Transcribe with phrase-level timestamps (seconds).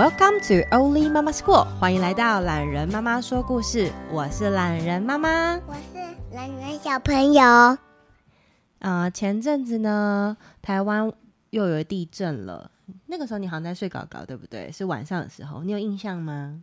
[0.00, 3.92] Welcome to Only Mama School，欢迎来到懒人妈妈说故事。
[4.10, 7.42] 我是懒人妈妈，我是懒人小朋友。
[7.42, 7.76] 啊、
[8.78, 11.12] 呃，前阵子呢，台湾
[11.50, 12.70] 又有地震了。
[13.08, 14.72] 那个时候你好像在睡觉觉，对不对？
[14.72, 16.62] 是晚上的时候，你有印象吗？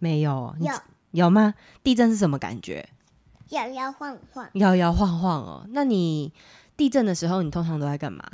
[0.00, 0.72] 没有，有
[1.12, 1.54] 有吗？
[1.84, 2.88] 地震是什么感觉？
[3.50, 5.64] 摇摇晃晃，摇摇晃晃哦。
[5.68, 6.32] 那你
[6.76, 8.24] 地震的时候，你通常都在干嘛？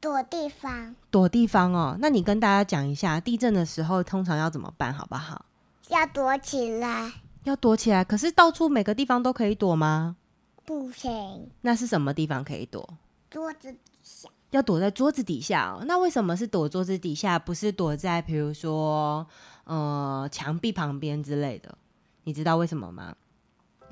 [0.00, 1.98] 躲地方，躲地方哦。
[2.00, 5.44] 那你跟大家讲一下，地震的时候通常要怎么办，好不好？
[5.90, 7.12] 要躲起来，
[7.44, 8.02] 要躲起来。
[8.02, 10.16] 可是到处每个地方都可以躲吗？
[10.64, 11.50] 不行。
[11.60, 12.88] 那是什么地方可以躲？
[13.28, 14.30] 桌子底下。
[14.52, 15.84] 要躲在桌子底下哦。
[15.86, 19.26] 那为什么是躲桌子底下，不是躲在比如说
[19.64, 21.76] 呃墙壁旁边之类的？
[22.24, 23.14] 你知道为什么吗？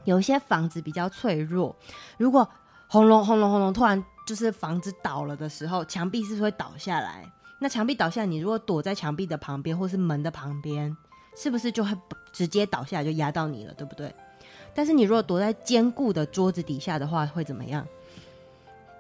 [0.05, 1.77] 有一些房子比较脆弱，
[2.17, 2.49] 如果
[2.89, 4.03] 轰隆轰隆轰隆突然。
[4.29, 7.25] 就是房子倒了的时候，墙壁是不是会倒下来？
[7.59, 10.95] 那墙壁倒下，你如果躲在墙壁的旁边或是门的旁边，
[11.35, 11.97] 是不是就会
[12.31, 14.15] 直接倒下来就压到你了，对不对？
[14.75, 17.87] 但是你如果躲在坚固的桌子底下的话，会怎么样？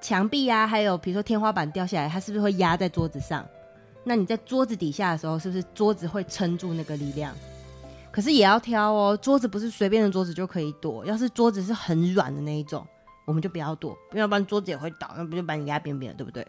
[0.00, 3.46] 墙壁啊，还有比如说天花板掉下来，它是不是会压在桌子上？
[4.04, 7.34] 那你在桌子底下的时候，是不是桌子会撑住那个力量？
[8.10, 12.86] 可是也要挑哦，桌子不是随便的桌子就可以躲，要是桌子是很软的那一种。
[13.28, 16.48] 我们就不要躲，要不然桌子也会倒，那不就把你压扁扁了，对不对？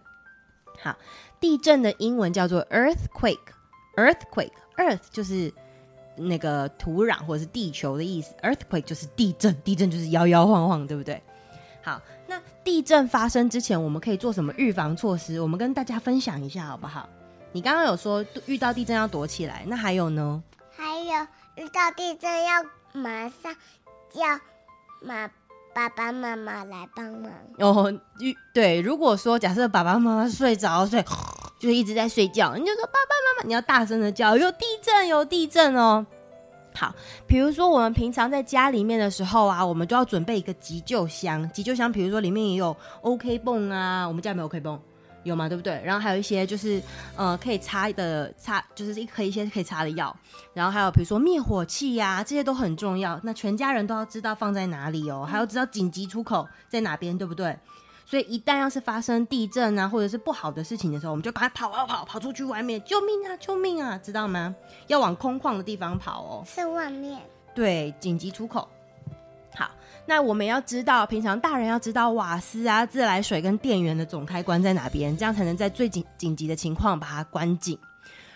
[0.81, 0.95] 好，
[1.41, 5.53] 地震的英文叫做 earthquake，earthquake，earth 就是
[6.15, 11.21] 那个土壤或者是地球的意思，earthquake 就是地震，地震就是摇摇晃晃，对不对？
[11.83, 15.41] 好，那地震发生之前，我们可以做什么预防措施？
[15.41, 17.09] 我们跟大家分享一下好不好？
[17.51, 20.41] 你刚刚有说遇到地震要躲起来，那还有呢？
[20.77, 22.63] 还有遇到地震要
[22.93, 23.53] 马上
[24.09, 24.21] 叫
[25.01, 25.29] 马。
[25.73, 27.93] 爸爸妈妈来帮忙哦。
[28.53, 31.03] 对，如果说假设爸爸妈妈睡着睡，
[31.59, 36.05] 就一直在睡觉，你就说爸爸妈妈，你要大声的叫，有地震，有地震哦。
[36.75, 36.93] 好，
[37.27, 44.79] 比如说我们平常在家里面的时候啊，我们就要准备一个急救箱，急救箱，比如说里面也有 OK 泵啊，我们家有没有 OK 泵？
[45.23, 45.81] 有嘛，对不对？
[45.83, 46.81] 然后还有一些就是，
[47.15, 50.15] 呃，可以擦的擦，就是一颗一些可以擦的药。
[50.53, 53.19] 然后还有比如说灭火器呀、啊，这些都很重要。
[53.23, 57.57] 那全家人都要知道放在哪里哦，还要知道紧急出口在哪边，对不对？
[58.05, 64.55] 所以一旦要是发生地震啊，或者是不好的事情的时候，我们就赶快跑跑跑跑出去外面，救命啊，救命啊，知道吗？
[64.87, 66.43] 要往空旷的地方跑哦。
[66.47, 67.21] 是外面。
[67.53, 68.67] 对，紧急出口。
[70.09, 77.77] 那我们要知道，平常大人要知道瓦斯啊、自来水跟电源的总开关在哪边，这样才能在最紧紧急的情况把它关紧。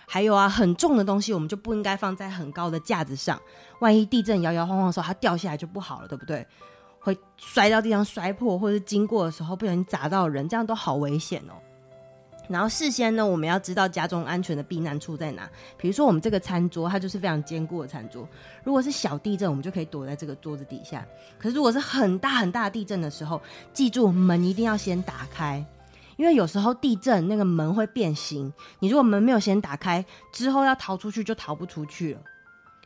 [0.05, 3.41] 还有啊，很重的东西我们就不应该放在很高的架子上，
[3.79, 6.45] 万一地震摇摇晃晃的时候它掉下来就不好了，对不对？
[6.99, 11.53] 会摔到地上摔破，或者是经过的时候不小心砸到人，这样都好危险哦。
[12.49, 15.49] 然后事先呢，我们要知道家中安全的避难处在哪。
[15.77, 18.27] 比如说，我们这个餐桌，它就是非常坚固的餐桌。
[18.63, 21.05] 如果是小地震，我们就可以躲在这个桌子底下。
[21.39, 25.65] 可是如果是很大很大地震的时候，记住门一定要先打开，
[26.17, 28.51] 因为有时候地震那个门会变形。
[28.79, 32.21] 你如果门没有先打开，之后要逃出去就逃不出去了。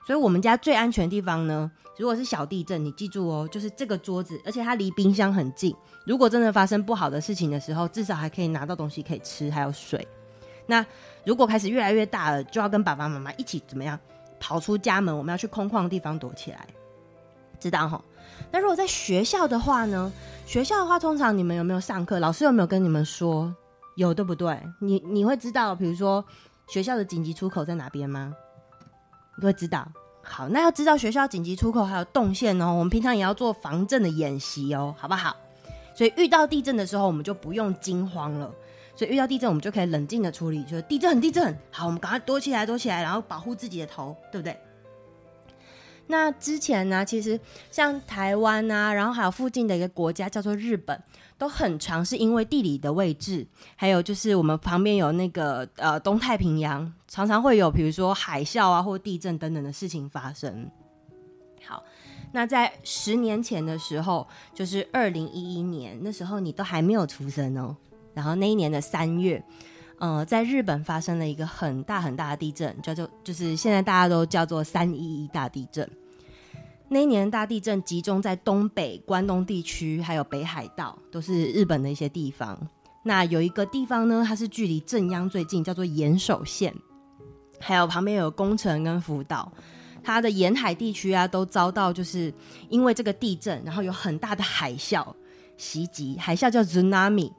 [0.07, 5.75] 所以我们家最安全的地方呢，如果是小地震，你记住哦，就是这个桌子，而且它离冰箱很近。
[6.06, 10.07] 如果真的发生不好的事情的时候，至少还可以拿到东西可以吃，还有水。
[10.66, 10.85] 那
[11.25, 14.00] 如果开始越来越大了，就要跟爸爸妈妈一起怎么样
[14.40, 15.17] 跑出家门？
[15.17, 16.66] 我们要去空旷的地方躲起来，
[17.59, 18.01] 知道哈？
[18.50, 20.09] 那如果在学校的话呢？
[20.46, 22.17] 学校的话，通常你们有没有上课？
[22.17, 23.53] 老师有没有跟你们说？
[23.97, 24.57] 有，对不对？
[24.79, 26.23] 你你会知道，比如说
[26.69, 28.34] 学校的紧急出口在哪边吗？
[29.38, 29.88] 你会知道，
[30.24, 32.74] 好，那要知道学校紧急出口还有动线哦。
[32.74, 35.36] 我们平常也要做防震的演习哦，好不好？
[35.96, 38.52] 所以遇到地震的时候，我们就不用惊慌了。
[38.96, 44.58] 所以遇到地震，我们就可以冷静的处理，就是地震很地震，好，我们赶快躲起来，躲起来，然后保护自己的头，对不对？
[46.08, 47.40] 那之前呢，其实
[47.70, 50.98] 像台湾啊，然后还有附近的一个国家叫做日本，
[51.38, 53.46] 都很常是因为地理的位置，
[53.76, 60.70] 还有就是我们旁边有那个呃东太平洋，常常会有比如说海啸啊或地震等等的事情发生。
[61.66, 61.84] 好，
[62.32, 67.76] 那在十年前的时候，就是二零一一年，那时候你都还没有出生哦。
[68.14, 69.44] 然后那一年的三月。
[69.99, 75.90] 呃，在日本发生了一个很大很大的地震，叫做就是现在大家都叫做三一一大地震。
[76.90, 82.58] 那一年大地震集中在东北关东地区，还有北海道，都是日本的一些地方。
[83.03, 86.73] 那有一个地方呢，它是距离正央最近，叫做岩手县，
[87.59, 89.52] 还有旁边有宫城跟福岛，
[90.03, 92.34] 它的沿海地区啊，都遭到就是
[92.70, 95.05] 因为这个地震，然后有很大的海啸
[95.58, 96.17] 袭击。
[96.20, 97.32] 海啸叫 tsunami，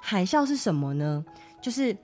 [0.00, 1.24] 海啸是什么呢？
[1.60, 1.96] 就是，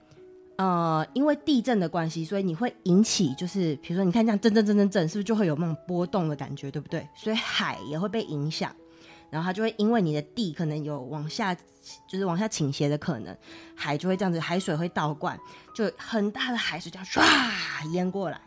[0.57, 7.07] 呃，因为地震的关系，所以你会引起，就是比如说，你看这样震震震震震，是不是就会有那种波动的感觉，对不对？
[7.15, 8.73] 所以海也会被影响，
[9.29, 11.55] 然后它就会因为你的地可能有往下，
[12.07, 13.35] 就是往下倾斜的可能，
[13.75, 15.39] 海就会这样子，海水会倒灌，
[15.73, 18.39] 就很大的海水这样唰淹过来，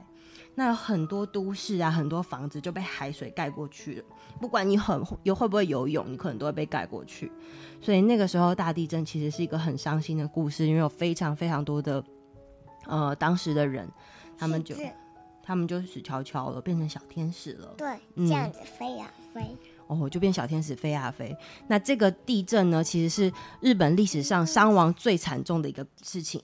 [0.58, 4.04] 那有很多都市啊，很多房子就被海水盖过去了。
[4.40, 7.30] 不管你很游会不会游泳，你可能都会被盖过去。
[7.80, 12.02] 所以那个时候大地震其实是一个很伤心的故事，因为有非常非常多的
[12.86, 13.88] 呃当时的人，
[14.36, 14.74] 他们就
[15.44, 17.72] 他们就死翘翘了，变成小天使了。
[17.78, 19.56] 对，这样子飞呀、啊、飞。
[19.86, 21.36] 哦，就变小天使飞呀、啊、飞。
[21.68, 26.42] 那这个地震呢，其实是日本历史上伤亡最惨重的一个事情。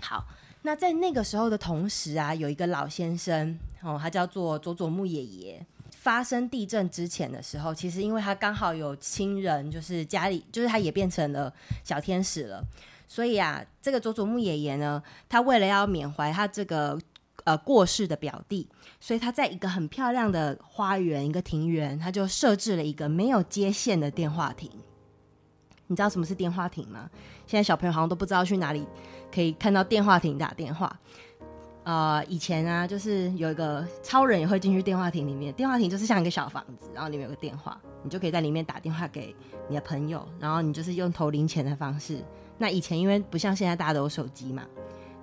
[0.00, 0.24] 好，
[0.66, 5.64] 那在那个时候的同时啊，有一个老先生哦，他叫做佐佐木爷爷。
[5.92, 11.52] 发生地震之前的时候，其实因为他刚好有亲人，就是家里，就是他也变成了
[11.84, 12.60] 小天使了，
[13.06, 16.98] 所以啊，这个佐佐木爷爷呢，他为了要缅怀他这个
[17.44, 18.68] 呃过世的表弟，
[18.98, 24.68] 所以他在一个很漂亮的花园，一个庭园，他就设置了一个没有接线的电话亭。
[25.86, 27.08] 你知道什么是电话亭吗？
[27.46, 28.86] 现在小朋友好像都不知道去哪里
[29.32, 30.98] 可以看到电话亭打电话。
[31.84, 35.52] 呃，以前啊，就是有一个超人也会进去电话亭里面。
[35.54, 39.32] 电话亭就是像一个小房子，然后里面有个电话，你就可以在里面打电话给
[39.68, 42.20] 你的朋友，然后你就是用投零钱的方式。
[42.58, 44.64] 那以前因为不像现在大家都有手机嘛，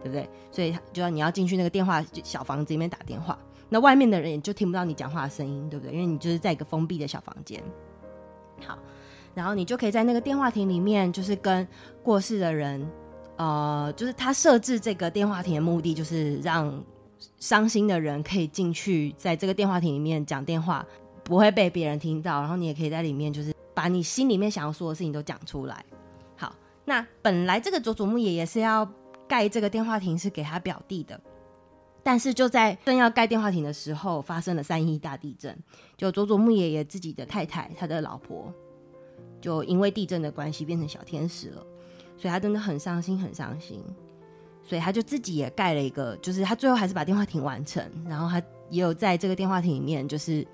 [0.01, 0.29] 对不对？
[0.51, 3.37] 所以就要你要进去那个电话小房子里面打电话，
[3.67, 5.93] 那外面的人也就听不到你讲话的声音，对不对？
[5.93, 7.61] 因为你就是在一个封闭的小房间。
[8.65, 8.79] 好，
[9.33, 11.67] 然后你就可以在那个电话亭里面，就是跟
[12.01, 12.85] 过世的人。
[13.35, 16.81] 呃，就是他设置这个电话亭的目的，就是让
[17.39, 20.85] 伤心的人可以进去，在这个电话亭里面讲电话，
[21.23, 22.41] 不会被别人听到。
[22.41, 25.83] 然后你也可以在里面，就是把你心里面想要说的事情都讲出来。
[26.37, 26.55] 好，
[26.85, 28.87] 那本来这个佐佐木爷爷是要
[29.27, 31.19] 盖这个电话亭是给他表弟的，
[32.03, 35.57] 但是就在正要盖电话亭的时候，发生了三一大地震，
[35.97, 38.53] 就佐佐木爷爷自己的太太，他的老婆，
[39.43, 41.63] 就因为地震的关系变成小天使了。
[42.15, 43.83] 所以他真的很伤心，很伤心，
[44.63, 50.47] 所以他就自己也盖了一个，就是他最后还是把电话亭完成，然后他也有在这个电话亭里面，就是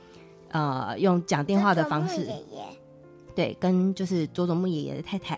[0.47, 2.63] 呃用讲电话的方式，爷爷
[3.36, 5.38] 对，跟就是佐佐木爷爷的太太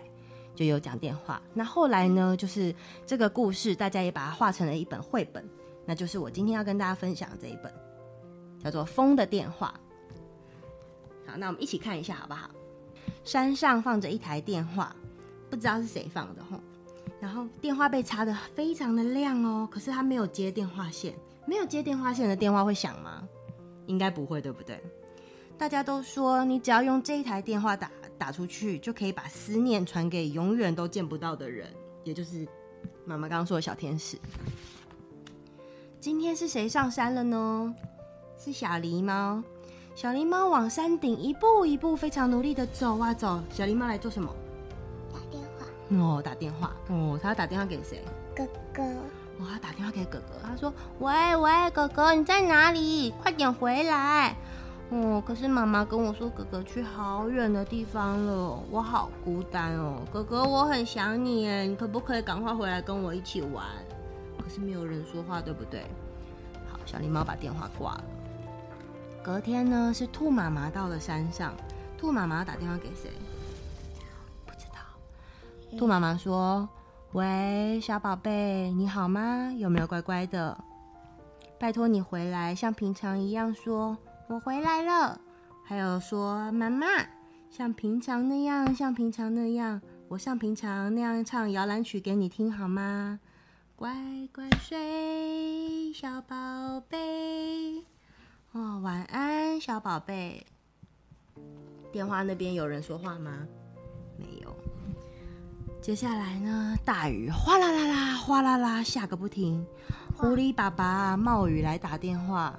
[0.54, 1.42] 就有讲电话。
[1.52, 5.46] 那后来呢，就是这个故事大家也把它画成了一本绘本，
[5.84, 7.70] 那就是我今天要跟大家分享的这一本，
[8.62, 9.74] 叫做《风的电话》。
[11.30, 12.48] 好，那我们一起看一下好不好？
[13.24, 14.94] 山上放着一台电话。
[15.50, 16.58] 不知道是谁放的吼，
[17.20, 21.14] 然后电话被插得非常的亮哦，可是他没有接电话线，
[21.46, 23.22] 没有接电话线的电话会响吗？
[23.86, 24.82] 应该不会，对不对？
[25.58, 31.68] 大家都说你只要用这一台电话打打出去，就可以把思念传给永远都见不到的人，
[32.04, 32.48] 也就是
[33.04, 34.16] 妈妈刚刚说的小天使。
[36.00, 37.74] 今天是谁上山了呢？
[38.38, 39.42] 是小狸猫。
[39.94, 43.42] 小狸猫往山顶一步一步非常努力的走啊走。
[43.50, 44.34] 小狸猫来做什么？
[45.12, 48.02] 打电话哦，打电话哦，他要打电话给谁？
[48.34, 48.82] 哥哥。
[49.38, 53.10] 哦，他打电话给哥哥，他说：“喂喂，哥哥，你在哪里？
[53.22, 54.34] 快点回来。”
[54.90, 60.00] 哦，可是妈妈跟我说，哥哥去好远的地方了，我好孤单哦。
[60.12, 63.64] 哥哥，我很想你耶，你可不可以赶快回来跟我一起玩？
[64.42, 65.82] 可是没有人说话，对不对？
[66.70, 68.04] 好，小狸猫把电话挂了。
[69.22, 71.54] 隔天呢，是兔妈妈到了山上，
[71.96, 73.08] 兔妈妈打电话给谁？
[74.44, 76.68] 不知道兔妈妈说
[77.14, 79.52] ：“喂，小宝贝，你好吗？
[79.56, 80.58] 有没有乖乖的？
[81.56, 85.20] 拜托你回来，像平常一样说‘我回来了’，
[85.62, 86.86] 还有说‘妈妈’，
[87.48, 93.20] 像平常那样，像平常那样，我像平常那样唱摇篮曲给你听好吗？
[93.76, 93.94] 乖
[94.34, 97.84] 乖睡，小宝贝。
[98.54, 100.44] 哦，晚安，小宝贝。
[101.90, 103.46] 电话那边有人说话吗？
[104.18, 104.54] 没有。”
[105.80, 109.66] 接下来呢，大雨哗啦啦啦，哗啦啦下个不停。
[110.18, 112.54] 狐狸爸爸冒雨来打电话，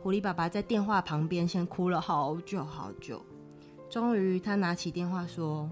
[0.00, 3.20] 狐狸爸爸在电话旁边先哭了好久好久。
[3.90, 5.68] 终于，他拿起电话说：“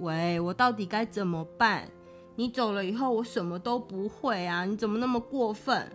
[0.00, 1.88] 喂，我到底该怎么办？
[2.34, 4.64] 你走了以后，我什么都不会啊！
[4.64, 5.88] 你怎么那么过分？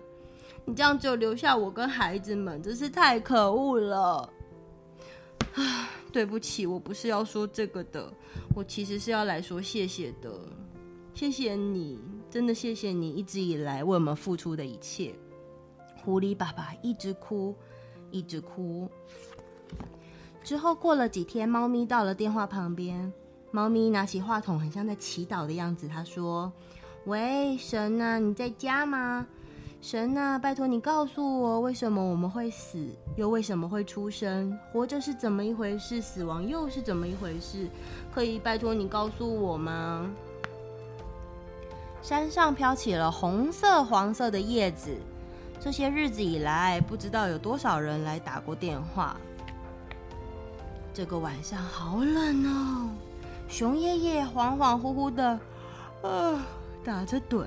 [0.68, 4.30] 你这样就留下我跟孩子们，真是太可恶了。”。
[6.12, 8.12] 对不起，我不是要说这个的，
[8.56, 10.32] 我其实是要来说谢谢的。
[11.14, 15.16] 谢谢你，真的谢谢你一直以来为我们付出的一切。
[16.04, 17.56] 狐狸爸爸一直哭，
[18.12, 18.90] 一直哭。
[20.44, 23.12] 之后过了几天，猫咪到了电话旁边，
[23.52, 25.88] 猫咪拿起话筒，很像在祈祷的样子。
[25.88, 26.52] 他说
[27.06, 29.28] ：“喂，神啊，你在家吗？
[29.90, 32.78] 神啊，拜托你告诉我，为什么我们会死，
[33.16, 34.60] 又为什么会出生？
[34.74, 36.02] 活着是怎么一回事？
[36.02, 37.70] 死亡又是怎么一回事？
[38.14, 40.06] 可以拜托你告诉我吗？”
[42.04, 44.94] 山上飘起了红色、黄色的叶子。
[45.58, 49.16] 这些日子以来，不知道有多少人来打过电话。
[50.94, 52.90] 这个晚上好冷哦，
[53.48, 55.40] 熊爷爷恍恍惚惚的，
[56.02, 56.38] 呃，
[56.84, 57.46] 打着盹，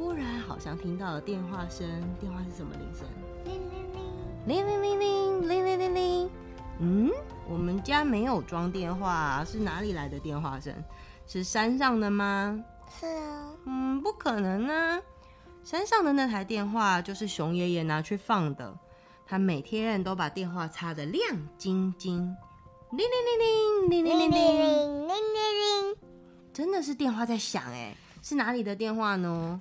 [0.00, 1.86] 突然好像听到了电话声。
[2.18, 3.06] 电话是什么铃声？
[3.44, 6.30] 铃铃铃，铃铃铃铃，铃铃铃铃。
[6.78, 7.10] 嗯，
[7.46, 10.74] 我们家没有装电话，是哪里来的电话声？
[11.26, 12.64] 是山上的吗？
[12.98, 13.52] 是啊。
[13.66, 14.98] 嗯，不可能啊。
[15.62, 18.74] 山上的那台电话就是熊爷爷拿去放的，
[19.26, 21.22] 他每天都把电话擦得亮
[21.58, 22.16] 晶晶，
[22.92, 25.96] 铃铃铃铃，铃铃铃铃，铃铃铃，
[26.54, 29.60] 真的是电话在响哎，是哪里的电话呢？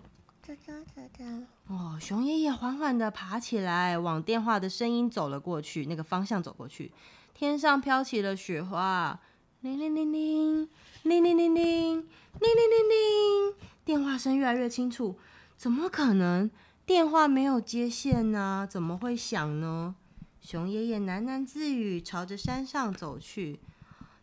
[1.68, 6.92] 哦，熊爷爷缓缓地爬起来，往电话的声音走了过去，那个方向走过去，
[7.34, 9.20] 天上飘起了雪花，
[9.62, 10.70] 铃铃铃铃，
[11.04, 12.02] 铃铃铃铃，铃
[12.42, 15.20] 铃铃铃，电话声越来越清楚。
[15.56, 16.50] 怎么可能？
[16.86, 18.68] 电话没有接线呢？
[18.68, 19.94] 怎么会响呢？
[20.42, 23.60] 熊爷爷喃喃自语，朝着山上走去。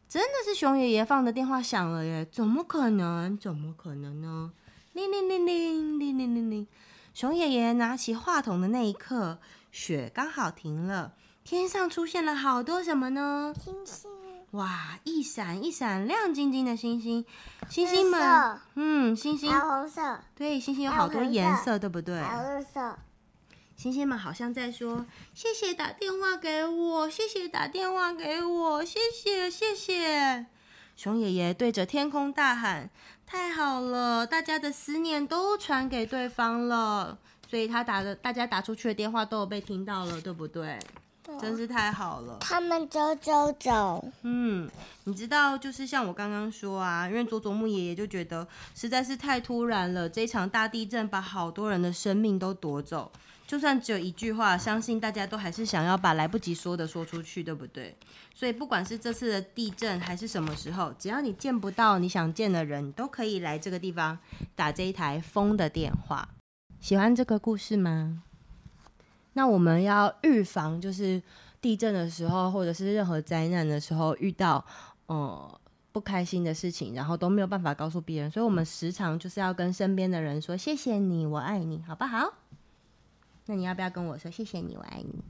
[0.09, 2.25] 真的是熊爷爷放的电话响了耶！
[2.25, 3.37] 怎么可能？
[3.39, 4.53] 怎么可能呢？
[4.97, 6.67] 铃铃铃铃铃铃铃铃。
[7.13, 9.39] 熊爷爷拿起话筒的那一刻，
[9.71, 11.13] 雪刚好停了，
[11.45, 13.55] 天上出现了好多什么呢？
[13.63, 14.11] 星星。
[14.53, 14.99] 哇！
[15.05, 17.27] 一闪一闪亮晶晶的星星，
[17.69, 22.19] 星星们，嗯，星星，红色，对，星星有好多颜色，对不对？
[22.19, 22.99] 绿色。
[23.77, 30.47] 星星们好像在说：“谢谢打电话给我，谢谢打电话给我，谢谢谢谢。”
[30.97, 32.89] 熊爷爷对着天空大喊
[33.27, 37.19] ：“太好了，大家的思念都传给对方了，
[37.51, 40.79] 所以他打的，大家打出去的电话都有被听到了，对不对？”
[41.41, 42.39] 真是太好了！
[42.41, 44.03] 他们走走走。
[44.23, 44.71] 嗯，
[45.03, 53.11] 你知道，就是像我刚刚说啊，因为佐佐木爷爷就觉得实在是太突然了，这场大地震把好多人的生命都夺走。
[53.47, 57.95] 就算只有一句话，相信大家都还是想要把来不及说的说出去，对不对？
[58.35, 64.19] 所以不管是这次的地震还是什么时候，只要你见不到你想见的人，都可以来这个地方
[64.55, 66.29] 打这一台风的电话。
[66.81, 68.23] 喜欢这个故事吗？
[69.35, 71.23] 那我们要预防，就是
[71.61, 74.65] 地震的时候，或者是任何灾难的时候，遇到
[75.07, 75.61] 呃
[75.93, 82.35] 不开心的事情，然后都没有办法告诉别人，所以我们时常就是要跟身边的人说：“谢谢你，我爱你，好不好？”
[83.47, 85.25] 那你要不要跟我说：“谢谢你，我爱你。”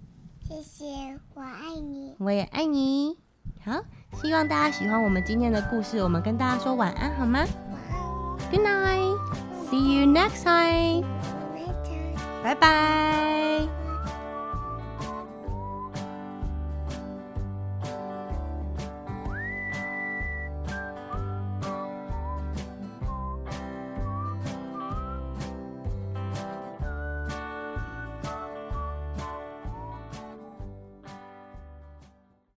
[0.48, 2.14] 谢谢，我爱你。
[2.18, 3.16] 我也爱你。
[3.64, 3.82] 好，
[4.22, 6.02] 希望大家喜欢我们今天的故事。
[6.02, 7.40] 我们跟大家说晚安好吗？
[7.40, 8.50] 晚安。
[8.50, 9.18] Good night.
[9.68, 11.04] See you next time.
[12.42, 13.85] 拜拜。